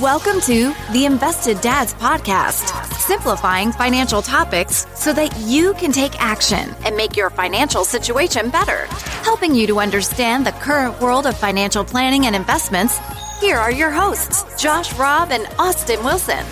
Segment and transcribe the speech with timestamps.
[0.00, 6.74] Welcome to the Invested Dads Podcast, simplifying financial topics so that you can take action
[6.86, 8.86] and make your financial situation better.
[9.22, 12.98] Helping you to understand the current world of financial planning and investments,
[13.38, 16.46] here are your hosts, Josh Robb and Austin Wilson.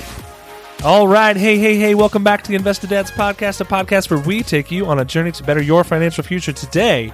[0.85, 1.35] All right.
[1.35, 1.95] Hey, hey, hey.
[1.95, 5.05] Welcome back to the Invested Dads Podcast, a podcast where we take you on a
[5.05, 6.53] journey to better your financial future.
[6.53, 7.11] Today,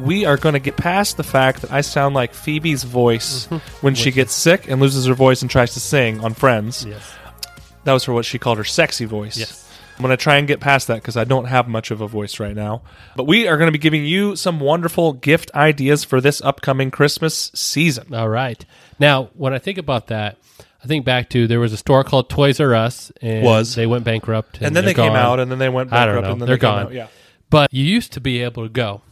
[0.00, 3.56] we are going to get past the fact that I sound like Phoebe's voice mm-hmm.
[3.84, 6.84] when she gets sick and loses her voice and tries to sing on Friends.
[6.84, 7.14] Yes.
[7.84, 9.36] That was for what she called her sexy voice.
[9.38, 9.64] Yes.
[9.96, 12.06] I'm going to try and get past that because I don't have much of a
[12.06, 12.82] voice right now.
[13.16, 16.92] But we are going to be giving you some wonderful gift ideas for this upcoming
[16.92, 18.14] Christmas season.
[18.14, 18.64] All right.
[19.00, 20.38] Now, when I think about that,
[20.84, 23.74] I think back to there was a store called Toys R Us, and Was.
[23.74, 25.16] they went bankrupt, And then they came gone.
[25.16, 26.32] out, and then they went I bankrupt, don't know.
[26.32, 26.86] and then They're they came gone.
[26.86, 26.92] out.
[26.92, 27.06] Yeah.
[27.50, 29.02] But you used to be able to go,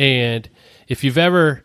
[0.00, 0.48] and
[0.88, 1.64] if you've ever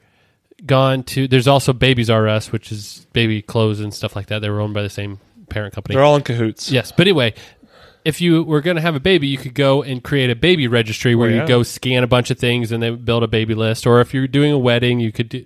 [0.65, 4.39] gone to, there's also Babies R Us, which is baby clothes and stuff like that.
[4.39, 5.95] They were owned by the same parent company.
[5.95, 6.71] They're all in cahoots.
[6.71, 7.33] Yes, but anyway,
[8.03, 10.67] if you were going to have a baby, you could go and create a baby
[10.67, 11.41] registry oh, where Oh, yeah.
[11.43, 13.87] you go scan a bunch of things and they build a baby list.
[13.87, 15.45] Or if you're doing a wedding, you could do.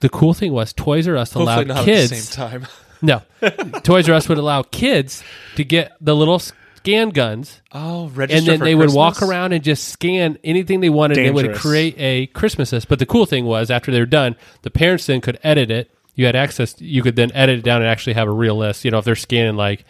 [0.00, 2.12] The cool thing was Toys R Us Hopefully allowed not kids.
[2.12, 2.66] at the same time.
[3.02, 3.22] No,
[3.82, 5.22] Toys R Us would allow kids
[5.56, 6.40] to get the little
[6.84, 9.30] scan guns, Oh, register and then for they would walk Christmas?
[9.30, 11.16] around and just scan anything they wanted.
[11.18, 11.62] and They would Dangerous.
[11.62, 12.88] create a Christmas list.
[12.88, 15.90] But the cool thing was, after they were done, the parents then could edit it.
[16.14, 16.80] You had access.
[16.80, 18.84] You could then edit it down and actually have a real list.
[18.84, 19.84] You know, if they're scanning like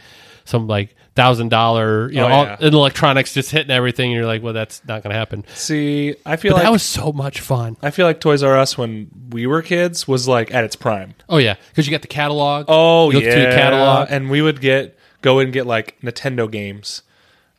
[0.45, 2.57] some like thousand dollar, you know, Oh, all yeah.
[2.61, 5.45] and electronics just hitting everything, and you're like, well, that's not going to happen.
[5.55, 7.77] See, I feel But like that was so much fun.
[7.83, 11.15] I feel like Toys R Us when we were kids was like at its prime.
[11.29, 12.67] Oh yeah, because you got the catalog.
[12.69, 14.09] Oh you look yeah, through the catalog.
[14.11, 17.03] and we would get go and get like Nintendo games,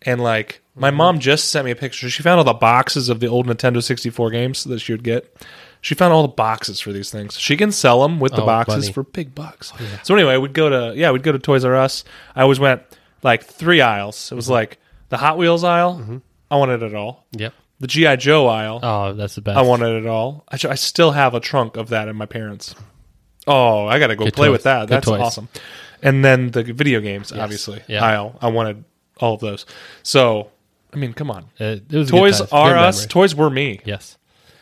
[0.03, 0.97] and like my Mm-hmm.
[0.97, 2.09] mom just sent me a picture.
[2.09, 5.03] She found all the boxes of the old Nintendo sixty four games that she would
[5.03, 5.35] get.
[5.81, 7.38] She found all the boxes for these things.
[7.39, 9.72] She can sell them with the Oh, boxes for big bucks.
[10.03, 12.03] So anyway, we'd go to yeah, we'd go to Toys R Us.
[12.35, 12.81] I always went
[13.23, 14.31] like three aisles.
[14.31, 14.53] It was Mm-hmm.
[14.53, 14.79] like
[15.09, 16.22] the Hot Wheels aisle.
[16.50, 17.25] I wanted it all.
[17.34, 17.53] Yep.
[17.81, 18.79] The GI Joe aisle.
[18.81, 19.57] Oh, that's the best.
[19.57, 20.44] I wanted it all.
[20.50, 22.73] I, I still have a trunk of that in my parents.
[23.47, 24.51] Oh, I got to go Good play toys.
[24.53, 24.81] with that.
[24.88, 25.22] Good That's toys.
[25.22, 25.50] awesome.
[26.05, 27.81] And then the video games, obviously.
[27.88, 28.05] Yeah.
[28.05, 28.38] Aisle.
[28.39, 28.85] I wanted
[29.17, 29.66] all of those.
[30.03, 30.51] So,
[30.93, 31.45] I mean, come on.
[31.59, 33.05] Uh, Toys are us.
[33.07, 33.81] Toys were me.
[33.83, 34.17] Yes.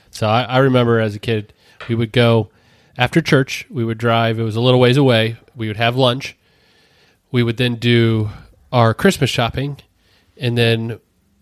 [0.10, 1.54] So I, I remember as a kid,
[1.90, 2.50] we would go
[2.98, 3.68] after church.
[3.70, 4.40] We would drive.
[4.40, 5.38] It was a little ways away.
[5.56, 6.38] We would have lunch.
[7.32, 8.30] We would then do
[8.72, 9.80] our Christmas shopping,
[10.38, 11.00] and then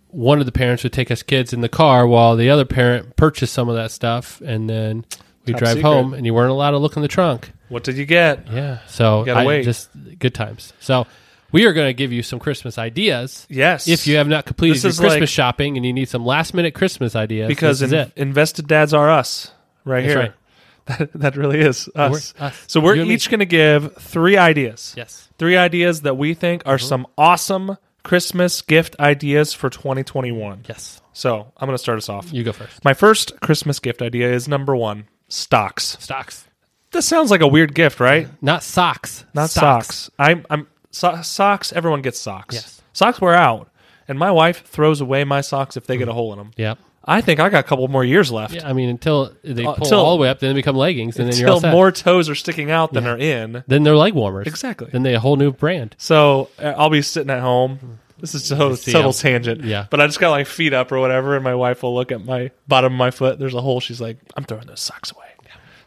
[0.08, 3.16] one of the parents would take us kids in the car while the other parent
[3.16, 5.06] purchased some of that stuff, and then
[5.46, 5.84] we Top drive secret.
[5.90, 6.14] home.
[6.14, 7.52] And you weren't allowed to look in the trunk.
[7.70, 8.48] What did you get?
[8.52, 8.80] Yeah.
[8.88, 9.64] So gotta I- wait.
[9.64, 10.74] just good times.
[10.80, 11.08] So.
[11.54, 13.46] We are going to give you some Christmas ideas.
[13.50, 13.86] Yes.
[13.86, 16.26] If you have not completed This your is Christmas like- shopping and you need some
[16.26, 18.14] last minute Christmas ideas, Because this is in- it.
[18.16, 19.52] invested dads are us
[19.84, 20.20] right That's here.
[20.22, 20.32] right.
[21.00, 22.34] That, that really is us.
[22.40, 22.64] We're us.
[22.68, 23.16] So we're You and me.
[23.16, 24.94] each going to give three ideas.
[24.96, 25.28] Yes.
[25.38, 26.70] Three ideas that we think Mm-hmm.
[26.72, 30.64] are some awesome Christmas gift ideas for 2021.
[30.70, 31.02] Yes.
[31.12, 32.32] So I'm going to start us off.
[32.32, 32.86] You go first.
[32.86, 35.98] My first Christmas gift idea is number one stocks.
[36.00, 36.48] Stocks.
[36.92, 38.28] This sounds like a weird gift, right?
[38.42, 39.26] Not socks.
[39.34, 40.10] Not socks.
[40.20, 41.72] I'm, I'm so- socks.
[41.72, 42.56] Everyone gets socks.
[42.56, 42.82] Yes.
[42.94, 43.70] Socks wear out,
[44.08, 46.52] and my wife throws away my socks if they get a hole in them.
[46.58, 46.78] Yep.
[47.06, 48.54] I think I got a couple more years left.
[48.54, 50.76] Yeah, I mean, until they Uh, pull till- all the way up, then they become
[50.76, 51.74] leggings, and then you're all Until set.
[51.74, 53.64] more toes are sticking out than are in.
[53.68, 54.46] then they're leg warmers.
[54.46, 54.90] Exactly.
[54.92, 55.96] Then they a whole new brand.
[55.98, 58.00] So uh, I'll be sitting at home.
[58.22, 59.20] This is a total, see total them.
[59.20, 59.64] tangent.
[59.66, 59.88] Yeah.
[59.90, 62.24] But I just got my feet up or whatever, and my wife will look at
[62.24, 63.38] my bottom of my foot.
[63.40, 63.80] There's a hole.
[63.82, 65.26] She's like, I'm throwing those socks away.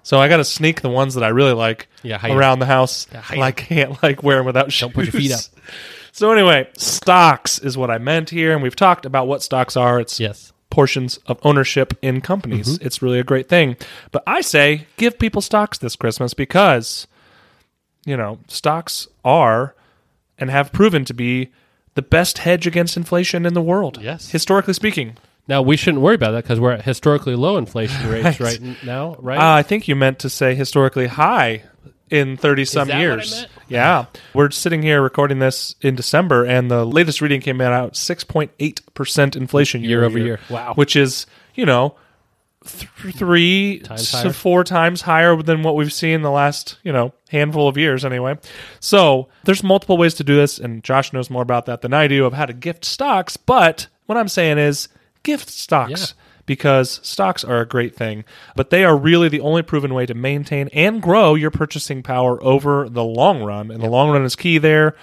[0.06, 2.36] So I got to sneak the ones that I really like Yeah, hide 'em.
[2.36, 3.06] around the house.
[3.10, 4.80] hide I can't like wear them without shoes.
[4.82, 5.40] Don't put your feet up.
[6.12, 9.98] So anyway, stocks is what I meant here, and we've talked about what stocks are.
[9.98, 10.52] It's Yes.
[10.68, 12.74] portions of ownership in companies.
[12.76, 12.86] Mm-hmm.
[12.86, 13.78] It's really a great thing.
[14.12, 17.06] But I say give people stocks this Christmas because,
[18.04, 19.74] you know, stocks are
[20.36, 21.50] and have proven to be
[21.94, 24.00] the best hedge against inflation in the world.
[24.02, 24.30] Yes.
[24.30, 25.16] Historically speaking.
[25.46, 28.76] Now we shouldn't worry about that because we're at historically low inflation rates right, n-
[28.84, 29.38] now, right?
[29.38, 31.62] Uh, I think you meant to say historically high
[32.10, 33.46] in 30 some that what I years.
[33.68, 34.06] Yeah.
[34.32, 39.80] We're sitting here recording this in December, and the latest reading came out 6.8% inflation
[39.82, 40.40] year, Year over year.
[40.48, 40.74] Wow.
[40.74, 41.94] Which is, you know,
[42.66, 44.32] th- three Times to higher.
[44.32, 48.38] four times higher than what we've seen the last, you know, handful of years anyway.
[48.80, 52.08] So there's multiple ways to do this, and Josh knows more about that than I
[52.08, 53.36] do of how to gift stocks.
[53.36, 54.88] But what I'm saying is
[55.22, 56.22] gift stocks Yeah.
[56.46, 58.24] because stocks are a great thing,
[58.56, 62.42] but they are really the only proven way to maintain and grow your purchasing power
[62.42, 63.70] over the long run.
[63.70, 64.94] And the long run is key there.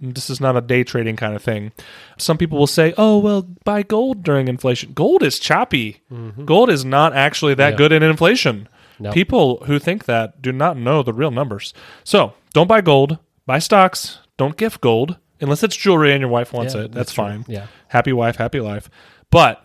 [0.00, 1.72] This is not a day trading kind of thing.
[2.18, 6.02] Some people will say, "Oh, well, buy gold during inflation." Gold is choppy.
[6.12, 6.44] Mm-hmm.
[6.44, 7.76] Gold is not actually that Yeah.
[7.76, 8.68] good in inflation.
[8.98, 9.12] No.
[9.12, 11.72] People who think that do not know the real numbers.
[12.04, 16.52] So don't buy gold, buy stocks, don't gift gold unless it's jewelry and your wife
[16.52, 16.92] wants Yeah, it.
[16.92, 17.24] that's That's, true.
[17.24, 17.44] fine.
[17.48, 17.66] Yeah.
[17.88, 18.88] Happy wife, happy life.
[19.30, 19.62] But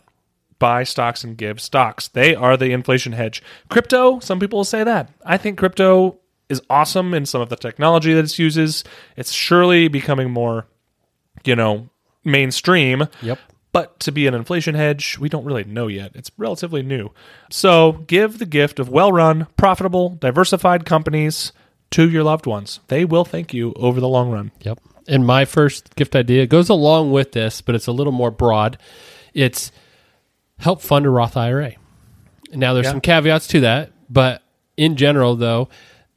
[0.59, 2.07] buy stocks and give stocks.
[2.09, 3.41] They are the inflation hedge.
[3.69, 5.09] Crypto, some people will say that.
[5.25, 6.17] I think crypto
[6.51, 8.83] is awesome in some of the technology that it uses.
[9.15, 10.67] It's surely becoming more,
[11.45, 11.89] you know,
[12.23, 13.07] mainstream.
[13.21, 13.39] Yep.
[13.73, 16.11] But to be an inflation hedge, we don't really know yet.
[16.13, 17.11] It's relatively new.
[17.49, 21.53] So give the gift of well run, profitable, diversified companies
[21.91, 22.81] to your loved ones.
[22.89, 24.51] They will thank you over the long run.
[24.61, 24.79] Yep.
[25.07, 28.77] And my first gift idea goes along with this, but it's a little more broad.
[29.33, 29.71] It's
[30.59, 31.73] help fund a Roth IRA.
[32.53, 32.91] Now, there's Yeah.
[32.91, 34.41] some caveats to that, but
[34.77, 35.69] in general, though,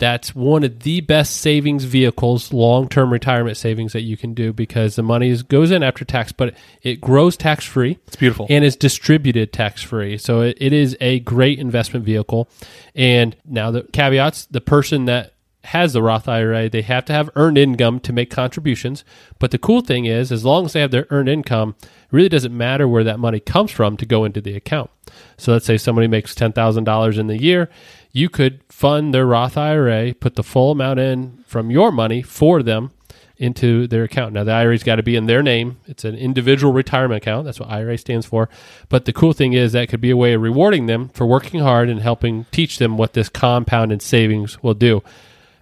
[0.05, 4.53] that's one of the best savings vehicles, long term retirement savings that you can do
[4.53, 8.47] because the money is, goes in after tax, but it grows tax free It's beautiful.
[8.51, 10.19] and is distributed tax free.
[10.19, 12.51] So it, it is a great investment vehicle.
[12.95, 15.33] And now the caveats: the person that
[15.65, 19.03] has the Roth IRA, they have to have earned income to make contributions.
[19.39, 22.29] But the cool thing is, as long as they have their earned income, it really
[22.29, 24.91] doesn't matter where that money comes from to go into the account.
[25.39, 27.71] So let's say somebody makes ten thousand dollars in the year,
[28.15, 32.63] you could fund their Roth IRA, put the full amount in from your money for
[32.63, 32.93] them
[33.37, 34.33] into their account.
[34.33, 35.79] Now the IRA's got to be in their name.
[35.87, 37.45] It's an individual retirement account.
[37.45, 38.49] That's what IRA stands for.
[38.89, 41.59] But the cool thing is that could be a way of rewarding them for working
[41.61, 45.03] hard and helping teach them what this compounded savings will do.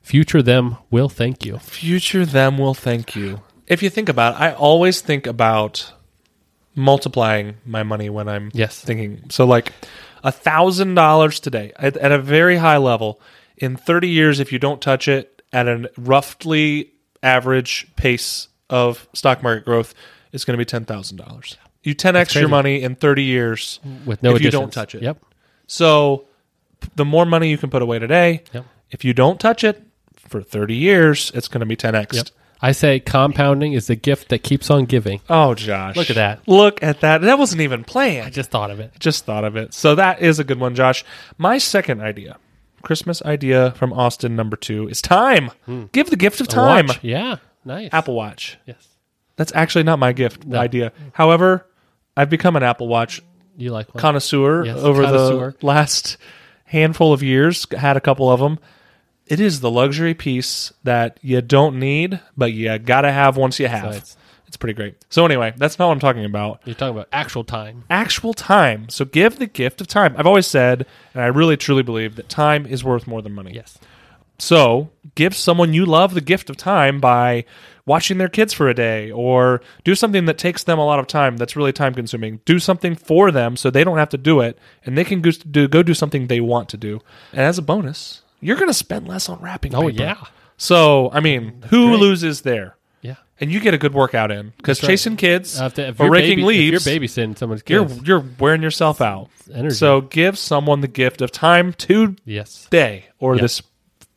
[0.03, 1.57] Future them will thank you.
[1.59, 3.41] Future them will thank you.
[3.67, 5.91] If you think about it, I always think about
[6.75, 8.79] multiplying my money when I'm Yes.
[8.81, 9.23] thinking.
[9.31, 9.73] So, like
[10.23, 13.21] a thousand dollars today at, at a very high level
[13.57, 16.93] in 30 years, if you don't touch it at a roughly
[17.23, 19.95] average pace of stock market growth,
[20.33, 21.57] it's going to be ten thousand dollars.
[21.83, 25.03] You 10x your money in 30 years With no if you don't touch it.
[25.03, 25.19] Yep.
[25.67, 26.27] So,
[26.95, 28.65] the more money you can put away today, Yep.
[28.91, 29.83] if you don't touch it
[30.15, 32.13] for 30 years, it's going to be 10x.
[32.15, 32.27] Yep.
[32.65, 35.21] I say compounding is the gift that keeps on giving.
[35.29, 35.97] Oh, Josh.
[35.97, 36.47] Look at that.
[36.47, 37.23] Look at that.
[37.23, 38.27] That wasn't even planned.
[38.27, 38.93] I just thought of it.
[39.01, 39.75] Just thought of it.
[39.75, 41.05] So that is a good one, Josh.
[41.39, 42.39] My second idea,
[42.83, 45.51] Christmas idea from Austin number two, is time.
[45.67, 45.87] Hmm.
[45.91, 46.87] Give the gift of time.
[47.03, 47.37] Yeah.
[47.65, 47.91] Nice.
[47.93, 48.59] Apple Watch.
[48.65, 48.87] Yes.
[49.37, 50.93] That's actually not my gift idea.
[51.15, 51.67] However,
[52.17, 53.21] I've become an Apple Watch
[53.57, 54.01] You like one?
[54.01, 55.55] connoisseur Yes, over connoisseur.
[55.59, 56.17] the last
[56.67, 57.67] handful of years.
[57.77, 58.59] Had a couple of them.
[59.27, 63.69] It is the luxury piece that you don't need, but you gotta have once you
[63.69, 63.85] have.
[63.91, 64.17] it's-
[64.49, 64.97] it's pretty great.
[65.09, 66.61] So anyway, that's not what I'm talking about.
[66.67, 67.85] You're talking about actual time.
[67.89, 68.91] Actual time.
[68.91, 70.15] So give the gift of time.
[70.19, 70.85] I've always said,
[71.15, 73.53] and I really truly believe that time is worth more than money.
[73.55, 73.79] Yes.
[74.39, 77.45] So give someone you love the gift of time by
[77.87, 81.07] watching their kids for a day or do something that takes them a lot of
[81.07, 82.41] time that's really time consuming.
[82.45, 85.31] Do something for them so they don't have to do it and they can go
[85.31, 87.01] do, go do something they want to do.
[87.33, 90.03] And as a bonus, you're going to spend less on wrapping Oh, paper.
[90.03, 90.17] yeah.
[90.59, 92.01] So, I mean, who great.
[92.01, 92.77] loses there?
[93.01, 93.17] Yeah.
[93.41, 94.93] And you get a good workout in because That's right.
[94.93, 97.63] chasing kids Uh, if, the- if or you're raking baby- leaves, if you're babysitting someone's
[97.67, 98.03] you're kids.
[98.07, 99.31] you're wearing yourself out.
[99.53, 99.75] energy.
[99.75, 101.75] So give someone the gift of time
[102.27, 102.65] yes.
[102.65, 103.43] today or Yeah.
[103.43, 103.63] this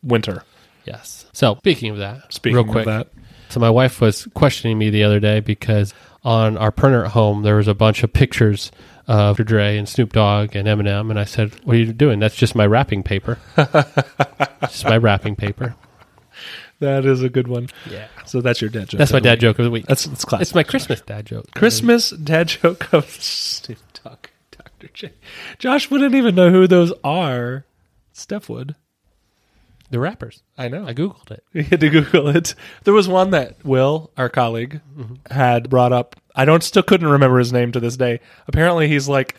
[0.04, 0.44] winter.
[0.86, 1.25] Yes.
[1.33, 3.07] So speaking of that, Speaking real quick, of that,
[3.50, 5.94] So my wife was questioning me the other day because
[6.24, 8.72] on our printer at home there was a bunch of pictures
[9.07, 9.44] of Dr.
[9.44, 12.19] Dre and Snoop Dogg and Eminem, and I said, "What are you doing?
[12.19, 13.38] That's just my wrapping paper.
[14.62, 15.75] just my wrapping paper."
[16.80, 17.69] that is a good one.
[17.89, 19.00] Yeah, So that's your dad joke.
[19.00, 19.41] that's my dad week.
[19.41, 19.86] joke of the week.
[19.86, 20.41] That's it's classic.
[20.44, 21.46] it's my Christmas dad joke.
[21.56, 24.89] Christmas dad joke of Snoop Dogg, Dr.
[24.94, 25.13] J.
[25.58, 27.65] Josh wouldn't even know who those are.
[28.12, 28.75] Steph would.
[29.91, 30.41] The rappers.
[30.58, 30.86] I know.
[30.86, 31.44] I googled it.
[31.53, 32.56] We had to Google it.
[32.84, 35.34] There was one that Will, our colleague, Mm-hmm.
[35.34, 36.15] had brought up.
[36.36, 38.20] I don't still couldn't remember his name to this day.
[38.48, 39.36] Apparently, he's like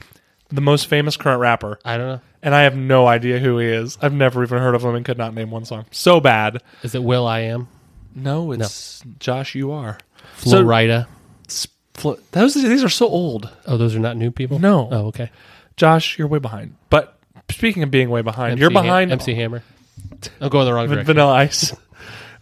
[0.48, 2.20] the most famous current rapper, I don't know.
[2.42, 3.98] and I have no idea who he is.
[4.00, 5.86] I've never even heard of him and could not name one song.
[5.90, 6.62] So bad.
[6.82, 7.68] Is it Will I Am?
[8.14, 9.54] No, it's Josh.
[9.54, 9.98] You are.
[10.36, 11.06] Flo So- Rida.
[11.94, 13.48] Fl- Those these are so old.
[13.66, 14.58] Oh, those are not new people.
[14.58, 14.88] No.
[14.92, 15.30] Oh, okay.
[15.76, 16.76] Josh, you're way behind.
[16.90, 17.18] But
[17.50, 19.62] speaking of being way behind, you're behind MC Hammer.
[20.40, 21.06] I'm going the wrong direction.
[21.06, 21.72] Vanilla Ice.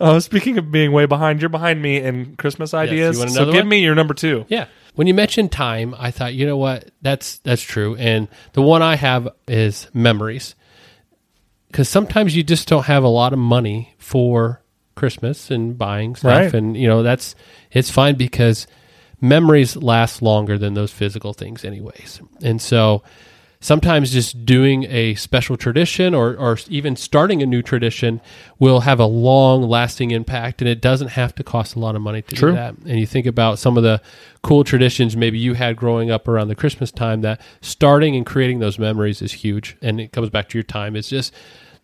[0.01, 3.19] Uh, speaking of being way behind, you're behind me in Christmas ideas.
[3.19, 3.69] want so another give one?
[3.69, 4.45] me your number two.
[4.49, 4.67] Yeah.
[4.95, 6.91] When you mentioned time, I thought, you know what?
[7.03, 7.97] That's that's true.
[7.97, 10.55] And the one I have is memories.
[11.73, 14.63] Cuz sometimes you just don't have a lot of money for
[14.95, 16.55] Christmas and buying stuff Right.
[16.55, 17.35] and you know, that's
[17.73, 18.67] it's fine because
[19.21, 22.21] memories last longer than those physical things anyways.
[22.43, 23.03] And so
[23.65, 28.21] sometimes just doing a special tradition or, or even starting a new tradition
[28.59, 32.03] will have a long lasting impact and it doesn't have to cost a lot of
[32.03, 32.51] money to True.
[32.51, 32.77] do that.
[32.81, 34.03] And you think about some of the
[34.43, 38.59] cool traditions maybe you had growing up around the Christmas time that starting and creating
[38.59, 39.79] those memories is huge.
[39.81, 40.95] And it comes back to your time.
[40.95, 41.33] It's just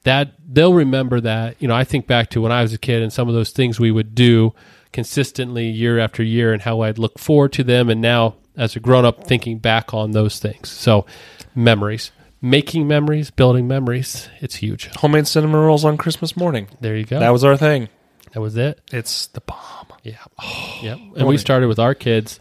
[0.03, 1.57] that they'll remember that.
[1.61, 3.53] You know, I think back to when I was a kid and some of those
[3.53, 4.53] things we would do
[4.93, 7.89] consistently year after year and how I'd look forward to them.
[7.89, 10.69] And now as a grown up thinking back on those things.
[10.69, 11.07] So
[11.55, 14.29] memories, making memories, building memories.
[14.41, 14.87] It's huge.
[14.97, 16.69] Homemade cinnamon rolls on Christmas morning.
[16.81, 17.19] There you go.
[17.21, 17.89] That was our thing.
[18.33, 18.81] that was it.
[18.93, 19.87] It's the bomb.
[20.03, 20.17] Yeah.
[20.43, 20.99] Oh, yep.
[21.17, 22.41] And we started with our kids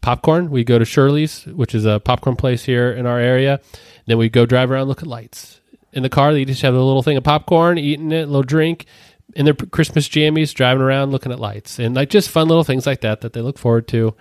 [0.00, 0.50] popcorn.
[0.50, 3.60] We go to Shirley's, which is a popcorn place here in our area.
[4.06, 5.60] Then we go drive around, look at lights.
[5.92, 8.42] In the car, they just have a little thing of popcorn, eating it, a little
[8.42, 8.86] drink,
[9.34, 12.86] in their Christmas jammies, driving around, looking at lights, and like just fun little things
[12.86, 14.14] like that that they look forward to.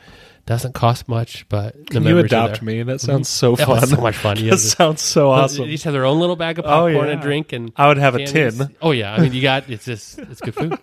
[0.50, 2.82] Doesn't cost much, but the Can you adopt me?
[2.82, 3.06] That mm-hmm.
[3.06, 3.86] sounds so That fun.
[3.86, 4.38] so much fun.
[4.40, 5.66] You that sounds so They awesome.
[5.70, 7.12] each have their own little bag of Oh, popcorn yeah.
[7.14, 8.76] and drink, and I would have a tin.
[8.82, 10.76] Oh yeah, I mean you got it's just it's good food.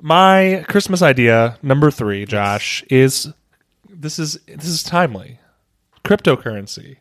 [0.00, 3.28] My Christmas idea number three, Josh, is
[3.90, 5.40] this is this is timely.
[6.04, 6.98] Cryptocurrency.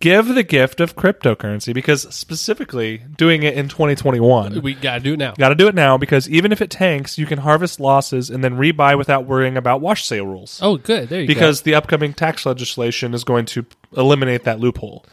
[0.00, 4.62] Give the gift of cryptocurrency because specifically doing it in 2021.
[4.62, 5.34] we gotta do it now.
[5.36, 8.44] Got to do it now because even if it tanks, you can harvest losses and
[8.44, 10.60] then rebuy without worrying about wash sale rules.
[10.62, 11.08] Oh, good.
[11.08, 15.04] There you because the upcoming tax legislation is going to eliminate that loophole.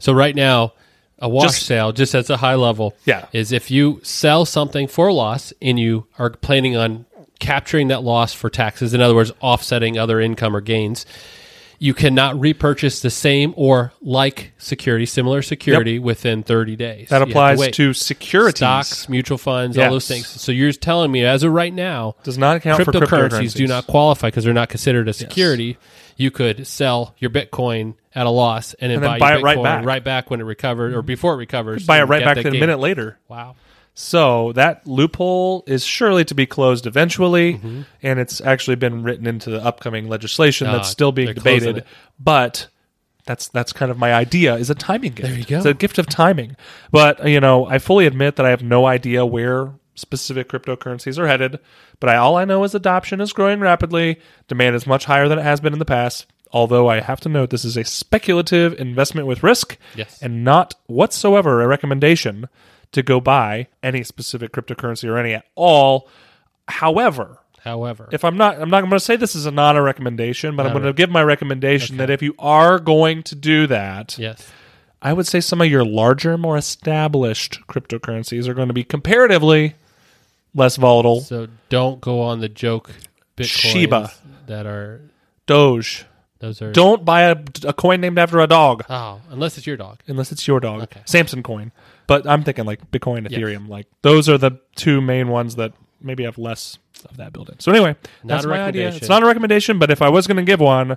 [0.00, 0.72] So right now,
[1.20, 3.26] a wash Just- sale, just at a high level, Yeah.
[3.32, 7.06] is if you sell something for a loss and you are planning on
[7.38, 8.92] capturing that loss for taxes.
[8.92, 11.06] In other words, offsetting other income or gains.
[11.82, 17.08] You cannot repurchase the same or like security, similar security within 30 days.
[17.08, 17.74] That You applies wait.
[17.74, 18.58] to securities.
[18.58, 20.28] stocks, mutual funds, all those things.
[20.28, 23.54] So you're telling me, as of right now, Does not account for cryptocurrencies cryptocurrencies.
[23.54, 25.76] do not qualify because they're not considered a security.
[26.16, 29.42] You could sell your Bitcoin at a loss and then, And then buy, buy it
[29.42, 30.04] right back.
[30.04, 31.06] back when it recovered or mm-hmm.
[31.06, 31.84] before it recovers.
[31.84, 33.18] buy it right back a minute later.
[33.26, 33.56] Wow.
[33.94, 37.82] So that loophole is surely to be closed eventually, Mm-hmm.
[38.02, 41.84] and it's actually been written into the upcoming legislation that's Ah, still being debated.
[42.18, 42.68] But
[43.26, 45.28] that's that's kind of my idea is a timing gift.
[45.28, 45.56] There you go.
[45.58, 46.56] It's a gift of timing.
[46.90, 51.26] But you know, I fully admit that I have no idea where specific cryptocurrencies are
[51.28, 51.58] headed.
[52.00, 54.18] But I, all I know is adoption is growing rapidly.
[54.48, 56.24] Demand is much higher than it has been in the past.
[56.50, 60.20] Although I have to note this is a speculative investment with risk, Yes.
[60.22, 62.48] and not whatsoever a recommendation
[62.92, 66.08] to go buy any specific cryptocurrency or any at all.
[66.68, 69.82] However, However, if I'm not, I'm not going to say this is a not a
[69.82, 73.68] recommendation, but I'm going to give my recommendation that if you are going to do
[73.68, 74.50] that, yes.
[75.00, 79.74] I would say some of your larger, more established cryptocurrencies are going to be comparatively
[80.54, 81.20] less volatile.
[81.20, 82.90] So don't go on the joke
[83.36, 84.12] Bitcoins Shiba.
[84.46, 85.00] that are
[85.46, 86.04] Doge.
[86.40, 89.76] those are Don't buy a, a coin named after a dog oh unless it's your
[89.76, 90.00] dog.
[90.06, 90.82] unless it's your dog.
[90.82, 91.02] Okay.
[91.04, 91.72] Samson coin.
[92.12, 93.68] But I'm thinking like Bitcoin, Ethereum.
[93.68, 96.78] Like those are the two main ones that maybe have less
[97.08, 97.58] of that built in.
[97.60, 98.64] So anyway, Not that's a my idea.
[98.66, 98.96] recommendation.
[98.98, 100.96] It's not a recommendation, but if I was going to give one,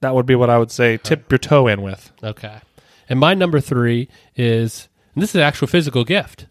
[0.00, 0.96] that would be what I would say.
[0.96, 2.10] Tip your toe in with.
[2.22, 2.60] Okay.
[3.08, 6.46] And my number three is and this is an actual physical gift.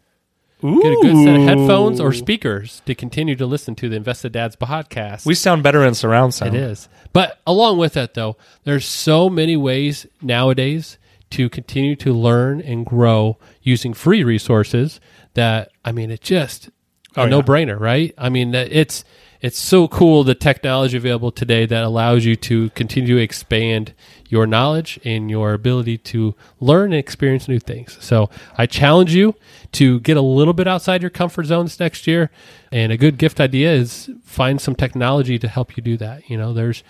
[0.63, 0.81] Ooh.
[0.81, 4.31] Get a good set of headphones or speakers to continue to listen to the Invested
[4.31, 5.25] Dads podcast.
[5.25, 6.55] We sound better in surround sound.
[6.55, 6.88] It is.
[7.13, 11.00] But along with that, though, there's so many ways nowadays
[11.31, 15.00] to continue to learn and grow using free resources
[15.33, 16.69] that, I mean, it just
[17.17, 17.29] Oh, a yeah.
[17.29, 18.13] no brainer, right?
[18.17, 19.03] I mean, it's
[19.41, 23.93] it's so cool the technology available today that allows you to continue to expand
[24.29, 27.97] your knowledge and your ability to learn and experience new things.
[28.00, 29.35] So I challenge you
[29.73, 32.29] to get a little bit outside your comfort zones next year.
[32.71, 36.29] And a good gift idea is find some technology to help you do that.
[36.29, 36.83] You know, there's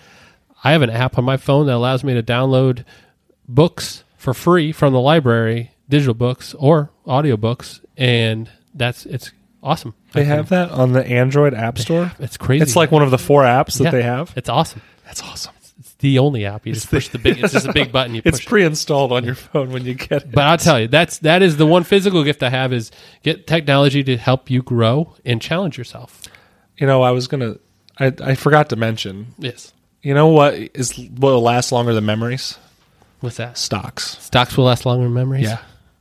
[0.62, 2.84] I have an app on my phone that allows me to download
[3.48, 9.94] books for free from the library, digital books or audiobooks, and that's it's awesome.
[10.12, 12.12] They have that on the Android App Store.
[12.20, 12.62] It's crazy.
[12.62, 14.32] It's like one of the four apps that Yeah, they have.
[14.36, 14.82] It's awesome.
[15.04, 15.52] That's awesome.
[15.80, 16.66] It's the only app.
[16.66, 17.42] You just push the big.
[17.42, 18.14] It's just a big button.
[18.14, 20.32] You It's pre-installed on your phone when you get it.
[20.32, 22.92] but I'll tell you, that's that is the one physical gift I have is
[23.24, 26.22] get technology to help you grow and challenge yourself.
[26.78, 27.56] you know, I was gonna.
[27.98, 29.34] I I forgot to mention.
[29.38, 29.72] Yes.
[30.02, 32.58] You know what is what will last longer than memories?
[33.22, 33.56] What's that?
[33.56, 34.18] Stocks.
[34.22, 35.44] Stocks will last longer than memories.
[35.44, 35.58] Yeah.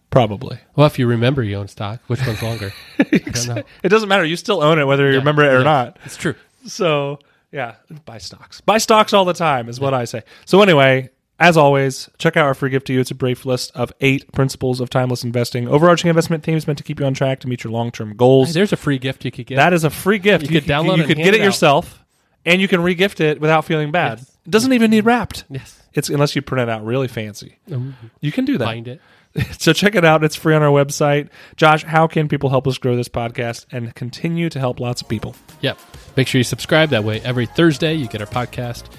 [0.10, 0.60] Probably.
[0.76, 2.74] Well, if you remember you own stock, which one's longer?
[3.00, 3.64] I don't know.
[3.82, 4.26] It doesn't matter.
[4.26, 5.64] You still own it whether you Yeah, remember it or yeah.
[5.64, 6.00] not.
[6.04, 6.36] It's true.
[6.66, 7.20] So
[7.52, 7.76] yeah,
[8.06, 8.60] buy stocks.
[8.60, 10.24] Buy stocks all the time is what I say.
[10.46, 11.10] So anyway,
[11.40, 13.00] as always, check out our free gift to you.
[13.00, 15.68] It's a brief list of eight principles of timeless investing.
[15.68, 18.48] Overarching investment themes meant to keep you on track to meet your long-term goals.
[18.50, 19.56] Hey, there's a free gift you could get.
[19.56, 20.44] That is a free gift.
[20.50, 22.04] You could download You it could get it yourself,
[22.46, 24.20] and you can regift it without feeling bad.
[24.20, 24.38] Yes.
[24.46, 25.46] It doesn't even need wrapped.
[25.50, 25.81] yes.
[25.94, 27.58] It's unless you print it out really fancy.
[27.72, 28.66] Um, you can do that.
[28.66, 29.02] Find it.
[29.60, 30.26] So check it out.
[30.26, 31.30] It's free on our website.
[31.56, 35.08] Josh, how can people help us grow this podcast and continue to help lots of
[35.08, 35.38] people?
[35.62, 35.80] Yep.
[36.18, 36.90] Make sure you subscribe.
[36.90, 38.90] That way, every Thursday you get our podcast.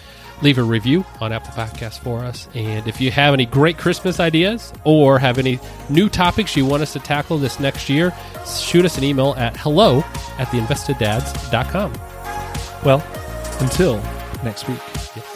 [0.40, 2.48] Leave a review on Apple Podcasts for us.
[2.54, 6.82] And if you have any great Christmas ideas or have any new topics you want
[6.82, 8.12] us to tackle this next year,
[8.46, 9.98] shoot us an email at hello
[10.38, 11.92] at theinvesteddads.com.
[12.84, 13.04] Well,
[13.60, 13.96] until
[14.42, 14.80] next week,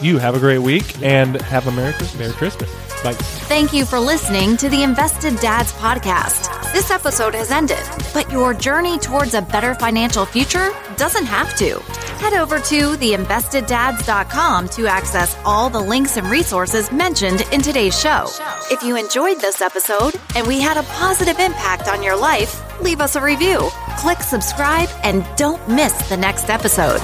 [0.01, 2.19] you have a great week and have a Merry Christmas.
[2.19, 2.69] Merry Christmas.
[3.03, 3.13] Bye.
[3.13, 6.73] Thank you for listening to the Invested Dads podcast.
[6.73, 7.79] This episode has ended,
[8.13, 11.79] but your journey towards a better financial future doesn't have to.
[12.19, 18.27] Head over to theinvesteddads.com to access all the links and resources mentioned in today's show.
[18.71, 23.01] If you enjoyed this episode and we had a positive impact on your life, leave
[23.01, 23.69] us a review,
[23.99, 26.99] click subscribe, and don't miss the next episode.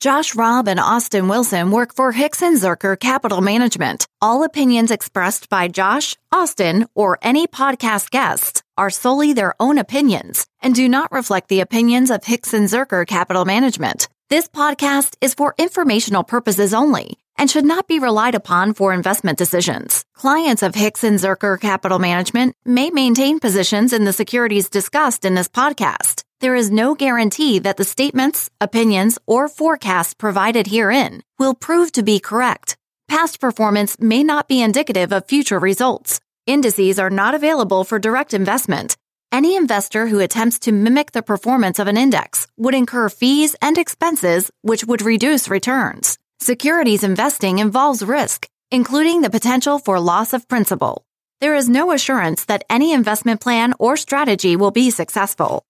[0.00, 4.06] Josh Robb and Austin Wilson work for Hixon Zuercher Capital Management.
[4.22, 10.46] All opinions expressed by Josh, Austin, or any podcast guests are solely their own opinions
[10.62, 14.08] and do not reflect the opinions of Hixon Zuercher Capital Management.
[14.30, 19.38] This podcast is for informational purposes only and should not be relied upon for investment
[19.38, 20.04] decisions.
[20.14, 25.48] Clients of Hixon Zuercher Capital Management may maintain positions in the securities discussed in this
[25.48, 26.24] podcast.
[26.40, 32.02] There is no guarantee that the statements, opinions, or forecasts provided herein will prove to
[32.02, 32.76] be correct.
[33.08, 36.20] Past performance may not be indicative of future results.
[36.46, 38.96] Indices are not available for direct investment.
[39.30, 43.76] Any investor who attempts to mimic the performance of an index would incur fees and
[43.76, 46.18] expenses which would reduce returns.
[46.40, 51.04] Securities investing involves risk, including the potential for loss of principal.
[51.40, 55.64] There is no assurance that any investment plan or strategy will be successful.